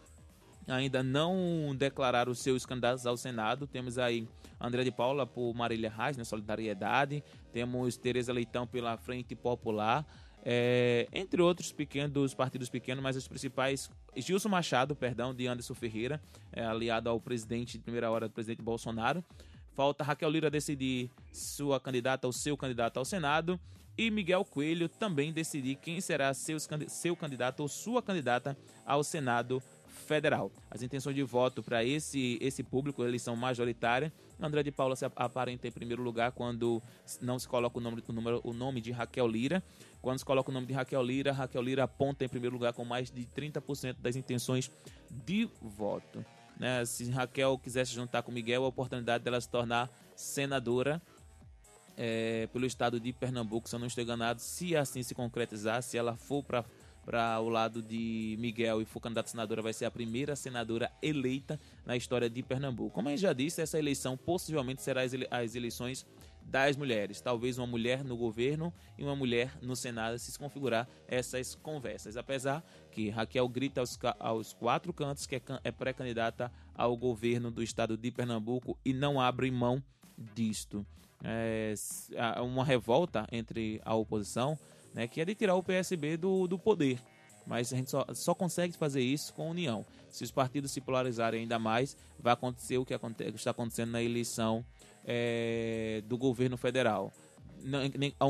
ainda 0.68 1.02
não 1.02 1.74
declararam 1.76 2.32
seus 2.34 2.64
candidatos 2.64 3.06
ao 3.06 3.16
Senado. 3.16 3.66
Temos 3.66 3.98
aí 3.98 4.28
André 4.60 4.84
de 4.84 4.92
Paula 4.92 5.26
por 5.26 5.52
Marília 5.54 5.90
Reis, 5.90 6.16
na 6.16 6.20
né, 6.20 6.24
Solidariedade. 6.24 7.24
Temos 7.52 7.96
Tereza 7.96 8.32
Leitão 8.32 8.66
pela 8.66 8.96
Frente 8.96 9.34
Popular. 9.34 10.06
É, 10.42 11.06
entre 11.12 11.42
outros 11.42 11.70
pequenos 11.70 12.12
dos 12.12 12.32
partidos 12.32 12.70
pequenos, 12.70 13.02
mas 13.02 13.14
os 13.14 13.28
principais, 13.28 13.90
Gilson 14.16 14.48
Machado, 14.48 14.96
perdão, 14.96 15.34
de 15.34 15.46
Anderson 15.46 15.74
Ferreira, 15.74 16.20
é, 16.52 16.64
aliado 16.64 17.10
ao 17.10 17.20
presidente 17.20 17.76
de 17.76 17.84
primeira 17.84 18.10
hora, 18.10 18.28
do 18.28 18.32
presidente 18.32 18.62
Bolsonaro. 18.62 19.22
Falta 19.74 20.04
Raquel 20.04 20.30
Lira 20.30 20.50
decidir 20.50 21.10
sua 21.32 21.80
candidata 21.80 22.26
ou 22.26 22.32
seu 22.32 22.56
candidato 22.56 22.98
ao 22.98 23.04
Senado. 23.04 23.58
E 23.96 24.10
Miguel 24.10 24.44
Coelho 24.44 24.88
também 24.88 25.32
decidir 25.32 25.76
quem 25.76 26.00
será 26.00 26.32
seus, 26.32 26.66
seu 26.88 27.14
candidato 27.14 27.60
ou 27.60 27.68
sua 27.68 28.02
candidata 28.02 28.56
ao 28.86 29.04
Senado 29.04 29.62
Federal. 30.06 30.50
As 30.70 30.82
intenções 30.82 31.14
de 31.14 31.22
voto 31.22 31.62
para 31.62 31.84
esse, 31.84 32.38
esse 32.40 32.62
público, 32.62 33.04
eles 33.04 33.20
são 33.20 33.36
majoritárias. 33.36 34.10
André 34.40 34.62
de 34.62 34.72
Paula 34.72 34.96
se 34.96 35.04
aparenta 35.04 35.68
em 35.68 35.70
primeiro 35.70 36.02
lugar 36.02 36.32
quando 36.32 36.82
não 37.20 37.38
se 37.38 37.46
coloca 37.46 37.78
o 37.78 37.80
nome, 37.80 38.02
o, 38.08 38.12
número, 38.12 38.40
o 38.42 38.52
nome 38.52 38.80
de 38.80 38.90
Raquel 38.90 39.26
Lira. 39.26 39.62
Quando 40.00 40.18
se 40.18 40.24
coloca 40.24 40.50
o 40.50 40.54
nome 40.54 40.66
de 40.66 40.72
Raquel 40.72 41.02
Lira, 41.02 41.32
Raquel 41.32 41.62
Lira 41.62 41.84
aponta 41.84 42.24
em 42.24 42.28
primeiro 42.28 42.54
lugar 42.54 42.72
com 42.72 42.84
mais 42.84 43.10
de 43.10 43.26
30% 43.26 43.96
das 43.98 44.16
intenções 44.16 44.70
de 45.10 45.48
voto. 45.60 46.24
Né? 46.60 46.84
Se 46.84 47.10
Raquel 47.10 47.56
quiser 47.58 47.86
se 47.86 47.94
juntar 47.94 48.22
com 48.22 48.30
Miguel, 48.30 48.64
a 48.64 48.68
oportunidade 48.68 49.24
dela 49.24 49.40
se 49.40 49.48
tornar 49.48 49.90
senadora 50.14 51.00
é, 51.96 52.46
pelo 52.52 52.66
estado 52.66 53.00
de 53.00 53.14
Pernambuco, 53.14 53.66
se 53.66 53.74
eu 53.74 53.78
não 53.78 53.86
estou 53.86 54.04
enganado, 54.04 54.42
se 54.42 54.76
assim 54.76 55.02
se 55.02 55.14
concretizar, 55.14 55.82
se 55.82 55.96
ela 55.96 56.14
for 56.16 56.44
para 56.44 56.64
para 57.02 57.40
o 57.40 57.48
lado 57.48 57.82
de 57.82 58.36
Miguel 58.38 58.82
e 58.82 58.84
for 58.84 59.00
candidata 59.00 59.26
a 59.26 59.30
senadora, 59.30 59.62
vai 59.62 59.72
ser 59.72 59.86
a 59.86 59.90
primeira 59.90 60.36
senadora 60.36 60.92
eleita 61.02 61.58
na 61.84 61.96
história 61.96 62.28
de 62.28 62.42
Pernambuco. 62.42 62.90
Como 62.90 63.08
eu 63.08 63.16
já 63.16 63.32
disse, 63.32 63.62
essa 63.62 63.78
eleição 63.78 64.18
possivelmente 64.18 64.82
será 64.82 65.00
as 65.02 65.54
eleições 65.54 66.06
das 66.44 66.76
mulheres. 66.76 67.20
Talvez 67.20 67.58
uma 67.58 67.66
mulher 67.66 68.04
no 68.04 68.16
governo 68.16 68.72
e 68.98 69.04
uma 69.04 69.14
mulher 69.14 69.56
no 69.62 69.76
Senado 69.76 70.18
se 70.18 70.38
configurar 70.38 70.88
essas 71.06 71.54
conversas. 71.54 72.16
Apesar 72.16 72.64
que 72.90 73.10
Raquel 73.10 73.48
grita 73.48 73.80
aos, 73.80 73.98
aos 74.18 74.52
quatro 74.52 74.92
cantos 74.92 75.26
que 75.26 75.36
é, 75.36 75.42
é 75.64 75.70
pré-candidata 75.70 76.50
ao 76.74 76.96
governo 76.96 77.50
do 77.50 77.62
estado 77.62 77.96
de 77.96 78.10
Pernambuco 78.10 78.78
e 78.84 78.92
não 78.92 79.20
abre 79.20 79.50
mão 79.50 79.82
disto. 80.34 80.84
É 81.22 81.74
uma 82.40 82.64
revolta 82.64 83.26
entre 83.30 83.80
a 83.84 83.94
oposição, 83.94 84.58
né, 84.94 85.06
que 85.06 85.20
é 85.20 85.24
de 85.24 85.34
tirar 85.34 85.54
o 85.54 85.62
PSB 85.62 86.16
do, 86.16 86.46
do 86.46 86.58
poder. 86.58 86.98
Mas 87.46 87.72
a 87.72 87.76
gente 87.76 87.90
só, 87.90 88.06
só 88.14 88.34
consegue 88.34 88.76
fazer 88.76 89.00
isso 89.00 89.32
com 89.34 89.50
união. 89.50 89.84
Se 90.08 90.24
os 90.24 90.30
partidos 90.30 90.70
se 90.70 90.80
polarizarem 90.80 91.42
ainda 91.42 91.58
mais, 91.58 91.96
vai 92.18 92.32
acontecer 92.32 92.78
o 92.78 92.84
que, 92.84 92.94
está 93.34 93.50
acontecendo 93.50 93.90
na 93.90 94.02
eleição 94.02 94.64
é, 95.04 96.02
do 96.06 96.16
governo 96.16 96.56
federal. 96.56 97.12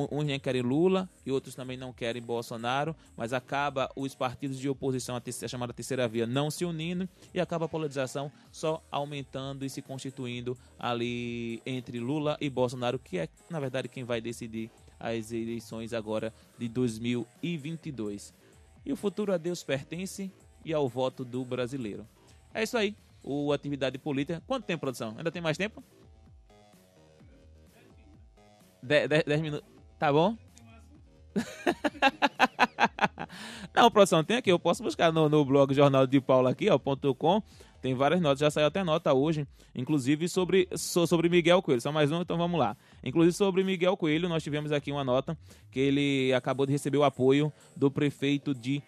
Uns 0.00 0.24
nem 0.24 0.40
querem 0.40 0.60
Lula 0.60 1.08
e 1.24 1.30
outros 1.30 1.54
também 1.54 1.76
não 1.76 1.92
querem 1.92 2.20
Bolsonaro, 2.20 2.96
mas 3.16 3.32
acaba 3.32 3.88
os 3.94 4.12
partidos 4.14 4.58
de 4.58 4.68
oposição, 4.68 5.14
a, 5.14 5.20
terceira, 5.20 5.46
a 5.46 5.48
chamada 5.48 5.72
terceira 5.72 6.08
via, 6.08 6.26
não 6.26 6.50
se 6.50 6.64
unindo 6.64 7.08
e 7.32 7.40
acaba 7.40 7.66
a 7.66 7.68
polarização 7.68 8.30
só 8.50 8.82
aumentando 8.90 9.64
e 9.64 9.70
se 9.70 9.80
constituindo 9.80 10.58
ali 10.78 11.62
entre 11.64 12.00
Lula 12.00 12.36
e 12.40 12.50
Bolsonaro, 12.50 12.98
que 12.98 13.18
é, 13.18 13.28
na 13.48 13.60
verdade, 13.60 13.88
quem 13.88 14.02
vai 14.02 14.20
decidir 14.20 14.68
as 14.98 15.32
eleições 15.32 15.92
agora 15.92 16.34
de 16.58 16.68
2022. 16.68 18.34
E 18.84 18.92
o 18.92 18.96
futuro 18.96 19.32
a 19.32 19.38
Deus 19.38 19.62
pertence 19.62 20.30
e 20.64 20.74
ao 20.74 20.88
voto 20.88 21.24
do 21.24 21.44
brasileiro. 21.44 22.06
É 22.52 22.62
isso 22.62 22.76
aí, 22.76 22.94
o 23.22 23.52
Atividade 23.52 23.98
Política. 23.98 24.42
Quanto 24.46 24.64
tempo, 24.64 24.80
produção? 24.80 25.14
Ainda 25.16 25.30
tem 25.30 25.40
mais 25.40 25.56
tempo? 25.56 25.82
10 28.82 29.40
minutos. 29.40 29.66
Tá 29.98 30.12
bom? 30.12 30.36
Não, 33.74 33.90
produção, 33.90 34.24
tem 34.24 34.38
aqui. 34.38 34.50
Eu 34.50 34.58
posso 34.58 34.82
buscar 34.82 35.12
no, 35.12 35.28
no 35.28 35.44
blog 35.44 35.74
Jornal 35.74 36.06
de 36.06 36.18
Paula 36.20 36.50
aqui, 36.50 36.70
ó, 36.70 36.78
ponto 36.78 37.14
.com. 37.14 37.42
Tem 37.80 37.94
várias 37.94 38.20
notas, 38.20 38.40
já 38.40 38.50
saiu 38.50 38.66
até 38.66 38.84
nota 38.84 39.14
hoje, 39.14 39.48
inclusive 39.74 40.28
sobre, 40.28 40.68
sobre 40.76 41.30
Miguel 41.30 41.62
Coelho. 41.62 41.80
Só 41.80 41.90
mais 41.90 42.12
um, 42.12 42.20
então 42.20 42.36
vamos 42.36 42.60
lá. 42.60 42.76
Inclusive 43.02 43.34
sobre 43.34 43.64
Miguel 43.64 43.96
Coelho, 43.96 44.28
nós 44.28 44.42
tivemos 44.42 44.70
aqui 44.70 44.92
uma 44.92 45.02
nota 45.02 45.36
que 45.70 45.80
ele 45.80 46.30
acabou 46.34 46.66
de 46.66 46.72
receber 46.72 46.98
o 46.98 47.04
apoio 47.04 47.50
do 47.74 47.90
prefeito 47.90 48.54
de 48.54 48.82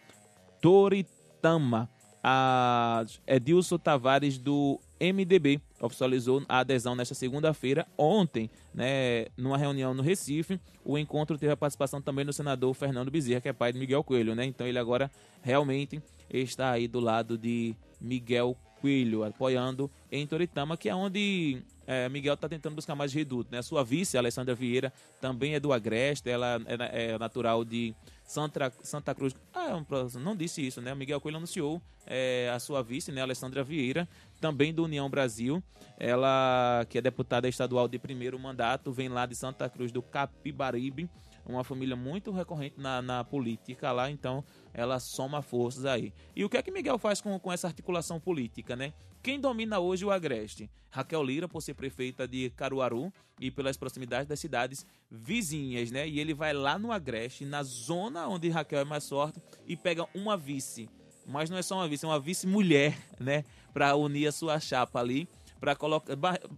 Toritama, 0.60 1.88
a 2.22 3.02
Edilson 3.26 3.78
Tavares 3.78 4.36
do 4.36 4.78
MDB 5.10 5.60
oficializou 5.80 6.44
a 6.48 6.60
adesão 6.60 6.94
nesta 6.94 7.14
segunda-feira. 7.14 7.86
Ontem, 7.98 8.48
né, 8.72 9.26
numa 9.36 9.58
reunião 9.58 9.92
no 9.94 10.02
Recife, 10.02 10.60
o 10.84 10.96
encontro 10.96 11.36
teve 11.36 11.52
a 11.52 11.56
participação 11.56 12.00
também 12.00 12.24
do 12.24 12.32
senador 12.32 12.72
Fernando 12.74 13.10
Bezerra, 13.10 13.40
que 13.40 13.48
é 13.48 13.52
pai 13.52 13.72
de 13.72 13.78
Miguel 13.78 14.04
Coelho, 14.04 14.34
né? 14.34 14.44
Então 14.44 14.66
ele 14.66 14.78
agora 14.78 15.10
realmente 15.42 16.00
está 16.30 16.70
aí 16.70 16.86
do 16.86 17.00
lado 17.00 17.36
de 17.36 17.74
Miguel 18.00 18.56
Coelho, 18.80 19.24
apoiando 19.24 19.90
em 20.10 20.26
Toritama, 20.26 20.76
que 20.76 20.88
é 20.88 20.94
onde 20.94 21.62
é, 21.86 22.08
Miguel 22.08 22.34
está 22.34 22.48
tentando 22.48 22.74
buscar 22.74 22.94
mais 22.94 23.12
reduto. 23.12 23.50
Né? 23.52 23.62
Sua 23.62 23.84
vice, 23.84 24.18
Alessandra 24.18 24.54
Vieira, 24.54 24.92
também 25.20 25.54
é 25.54 25.60
do 25.60 25.72
Agreste, 25.72 26.28
ela 26.28 26.60
é, 26.66 27.12
é 27.12 27.18
natural 27.18 27.64
de 27.64 27.94
Santa, 28.32 28.72
Santa 28.82 29.14
Cruz. 29.14 29.34
Ah, 29.52 29.78
não 30.18 30.34
disse 30.34 30.66
isso, 30.66 30.80
né? 30.80 30.94
Miguel 30.94 31.20
Coelho 31.20 31.36
anunciou 31.36 31.82
é, 32.06 32.50
a 32.50 32.58
sua 32.58 32.82
vice, 32.82 33.12
né, 33.12 33.20
Alessandra 33.20 33.62
Vieira, 33.62 34.08
também 34.40 34.72
do 34.72 34.84
União 34.84 35.08
Brasil. 35.10 35.62
Ela, 35.98 36.86
que 36.88 36.96
é 36.96 37.02
deputada 37.02 37.46
estadual 37.46 37.86
de 37.86 37.98
primeiro 37.98 38.38
mandato, 38.38 38.90
vem 38.90 39.10
lá 39.10 39.26
de 39.26 39.36
Santa 39.36 39.68
Cruz 39.68 39.92
do 39.92 40.00
Capibaribe 40.00 41.10
uma 41.44 41.64
família 41.64 41.96
muito 41.96 42.30
recorrente 42.30 42.78
na, 42.78 43.02
na 43.02 43.24
política 43.24 43.92
lá, 43.92 44.10
então 44.10 44.44
ela 44.72 44.98
soma 45.00 45.42
forças 45.42 45.84
aí. 45.84 46.12
E 46.34 46.44
o 46.44 46.48
que 46.48 46.56
é 46.56 46.62
que 46.62 46.70
Miguel 46.70 46.98
faz 46.98 47.20
com, 47.20 47.38
com 47.38 47.52
essa 47.52 47.66
articulação 47.66 48.20
política, 48.20 48.76
né? 48.76 48.92
Quem 49.22 49.38
domina 49.38 49.78
hoje 49.78 50.04
o 50.04 50.10
Agreste? 50.10 50.70
Raquel 50.90 51.22
Lira, 51.22 51.48
por 51.48 51.62
ser 51.62 51.74
prefeita 51.74 52.26
de 52.26 52.50
Caruaru 52.50 53.12
e 53.40 53.50
pelas 53.50 53.76
proximidades 53.76 54.26
das 54.26 54.40
cidades 54.40 54.84
vizinhas, 55.10 55.90
né? 55.90 56.08
E 56.08 56.20
ele 56.20 56.34
vai 56.34 56.52
lá 56.52 56.78
no 56.78 56.92
Agreste, 56.92 57.44
na 57.44 57.62
zona 57.62 58.28
onde 58.28 58.48
Raquel 58.48 58.80
é 58.80 58.84
mais 58.84 59.08
forte, 59.08 59.40
e 59.66 59.76
pega 59.76 60.06
uma 60.14 60.36
vice. 60.36 60.88
Mas 61.26 61.48
não 61.48 61.56
é 61.56 61.62
só 61.62 61.76
uma 61.76 61.88
vice, 61.88 62.04
é 62.04 62.08
uma 62.08 62.20
vice-mulher, 62.20 62.98
né? 63.18 63.44
Para 63.72 63.94
unir 63.96 64.26
a 64.26 64.32
sua 64.32 64.58
chapa 64.60 65.00
ali, 65.00 65.28
para 65.60 65.76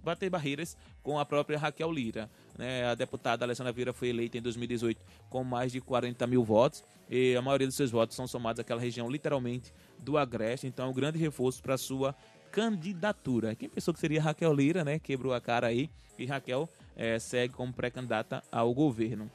bater 0.02 0.30
barreiras 0.30 0.76
com 1.02 1.18
a 1.18 1.26
própria 1.26 1.58
Raquel 1.58 1.92
Lira. 1.92 2.30
Né? 2.56 2.86
A 2.86 2.94
deputada 2.94 3.44
Alessandra 3.44 3.72
Vieira 3.72 3.92
foi 3.92 4.08
eleita 4.08 4.38
em 4.38 4.42
2018 4.42 5.04
com 5.28 5.42
mais 5.42 5.72
de 5.72 5.80
40 5.80 6.26
mil 6.26 6.44
votos 6.44 6.84
e 7.08 7.36
a 7.36 7.42
maioria 7.42 7.66
dos 7.66 7.76
seus 7.76 7.90
votos 7.90 8.16
são 8.16 8.26
somados 8.26 8.60
àquela 8.60 8.80
região, 8.80 9.10
literalmente, 9.10 9.72
do 9.98 10.16
Agreste. 10.16 10.66
Então, 10.66 10.86
é 10.86 10.88
um 10.88 10.94
grande 10.94 11.18
reforço 11.18 11.62
para 11.62 11.76
sua 11.76 12.14
candidatura. 12.50 13.54
Quem 13.54 13.68
pensou 13.68 13.92
que 13.92 14.00
seria 14.00 14.22
Raquel 14.22 14.52
Lira, 14.52 14.84
né? 14.84 14.98
Quebrou 14.98 15.34
a 15.34 15.40
cara 15.40 15.66
aí 15.66 15.90
e 16.18 16.24
Raquel 16.24 16.68
é, 16.96 17.18
segue 17.18 17.52
como 17.52 17.72
pré-candidata 17.72 18.42
ao 18.50 18.72
governo. 18.72 19.30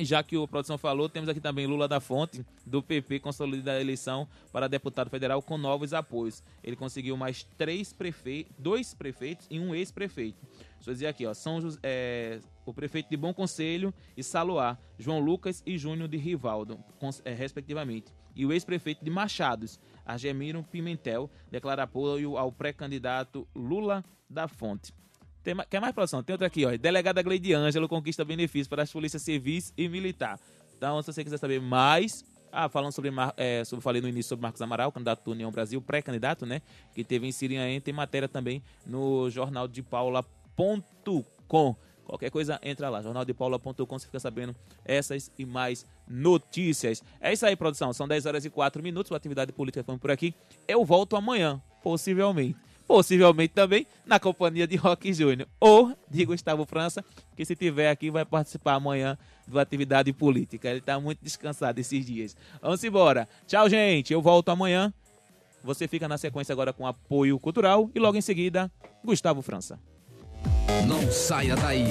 Já 0.00 0.22
que 0.22 0.36
o 0.36 0.46
produção 0.46 0.78
falou, 0.78 1.08
temos 1.08 1.28
aqui 1.28 1.40
também 1.40 1.66
Lula 1.66 1.88
da 1.88 1.98
Fonte, 1.98 2.46
do 2.64 2.80
PP, 2.80 3.18
consolida 3.18 3.72
a 3.72 3.80
eleição 3.80 4.28
para 4.52 4.68
deputado 4.68 5.10
federal 5.10 5.42
com 5.42 5.58
novos 5.58 5.92
apoios. 5.92 6.42
Ele 6.62 6.76
conseguiu 6.76 7.16
mais 7.16 7.42
três 7.56 7.92
prefeitos, 7.92 8.54
dois 8.56 8.94
prefeitos 8.94 9.48
e 9.50 9.58
um 9.58 9.74
ex-prefeito. 9.74 10.38
Deixa 10.76 10.90
eu 10.90 10.94
dizer 10.94 11.06
aqui, 11.08 11.26
ó, 11.26 11.34
são 11.34 11.58
é, 11.82 12.38
o 12.64 12.72
prefeito 12.72 13.10
de 13.10 13.16
Bom 13.16 13.34
Conselho 13.34 13.92
e 14.16 14.22
Saluá, 14.22 14.78
João 14.98 15.18
Lucas 15.18 15.64
e 15.66 15.76
Júnior 15.76 16.08
de 16.08 16.16
Rivaldo, 16.16 16.78
é, 17.24 17.34
respectivamente. 17.34 18.12
E 18.36 18.46
o 18.46 18.52
ex-prefeito 18.52 19.04
de 19.04 19.10
Machados, 19.10 19.80
Argemiro 20.06 20.62
Pimentel, 20.62 21.28
declara 21.50 21.82
apoio 21.82 22.38
ao 22.38 22.52
pré-candidato 22.52 23.48
Lula 23.52 24.04
da 24.30 24.46
Fonte. 24.46 24.92
Tem, 25.42 25.54
quer 25.70 25.80
mais 25.80 25.94
produção? 25.94 26.22
Tem 26.22 26.34
outra 26.34 26.46
aqui, 26.46 26.64
ó. 26.64 26.76
Delegada 26.76 27.22
Gleide 27.22 27.54
Ângelo 27.54 27.88
conquista 27.88 28.24
benefícios 28.24 28.68
para 28.68 28.82
as 28.82 28.92
polícias 28.92 29.22
civis 29.22 29.72
e 29.76 29.88
militar. 29.88 30.38
Então, 30.76 31.00
se 31.02 31.12
você 31.12 31.24
quiser 31.24 31.38
saber 31.38 31.60
mais, 31.60 32.24
ah, 32.52 32.68
falando 32.68 32.92
sobre, 32.92 33.10
é, 33.36 33.64
sobre, 33.64 33.82
falei 33.82 34.00
no 34.00 34.08
início 34.08 34.28
sobre 34.28 34.42
Marcos 34.42 34.62
Amaral, 34.62 34.92
candidato 34.92 35.24
do 35.24 35.32
União 35.32 35.50
Brasil, 35.50 35.80
pré-candidato, 35.80 36.46
né? 36.46 36.62
Que 36.94 37.02
teve 37.02 37.26
em 37.26 37.32
Siriaém, 37.32 37.80
tem 37.80 37.92
matéria 37.92 38.28
também 38.28 38.62
no 38.86 39.28
jornal 39.30 39.66
de 39.66 39.82
Paula.com. 39.82 41.76
Qualquer 42.04 42.30
coisa, 42.30 42.58
entra 42.62 42.88
lá, 42.88 43.02
jornaldepaula.com, 43.02 43.98
você 43.98 44.06
fica 44.06 44.18
sabendo 44.18 44.56
essas 44.82 45.30
e 45.38 45.44
mais 45.44 45.84
notícias. 46.08 47.02
É 47.20 47.32
isso 47.34 47.44
aí, 47.44 47.54
produção. 47.54 47.92
São 47.92 48.08
10 48.08 48.24
horas 48.24 48.44
e 48.46 48.50
4 48.50 48.82
minutos, 48.82 49.12
a 49.12 49.16
atividade 49.16 49.52
política 49.52 49.84
foi 49.84 49.98
por 49.98 50.10
aqui. 50.10 50.34
Eu 50.66 50.86
volto 50.86 51.16
amanhã, 51.16 51.60
possivelmente 51.82 52.56
possivelmente 52.88 53.52
também 53.52 53.86
na 54.06 54.18
companhia 54.18 54.66
de 54.66 54.74
Rock 54.74 55.12
Júnior 55.12 55.46
ou 55.60 55.94
de 56.10 56.24
Gustavo 56.24 56.64
França, 56.64 57.04
que 57.36 57.44
se 57.44 57.54
tiver 57.54 57.90
aqui 57.90 58.10
vai 58.10 58.24
participar 58.24 58.74
amanhã 58.74 59.18
da 59.46 59.60
atividade 59.60 60.10
política. 60.14 60.70
Ele 60.70 60.78
está 60.78 60.98
muito 60.98 61.18
descansado 61.22 61.78
esses 61.78 62.04
dias. 62.06 62.34
Vamos 62.62 62.82
embora. 62.82 63.28
Tchau, 63.46 63.68
gente. 63.68 64.12
Eu 64.12 64.22
volto 64.22 64.48
amanhã. 64.48 64.92
Você 65.62 65.86
fica 65.86 66.08
na 66.08 66.16
sequência 66.16 66.52
agora 66.52 66.72
com 66.72 66.86
apoio 66.86 67.38
cultural 67.38 67.90
e 67.94 67.98
logo 67.98 68.16
em 68.16 68.22
seguida, 68.22 68.70
Gustavo 69.04 69.42
França. 69.42 69.78
Não 70.86 71.10
saia 71.12 71.54
daí. 71.56 71.84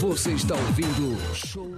Você 0.00 0.32
está 0.32 0.54
ouvindo 0.54 1.18
Show 1.34 1.74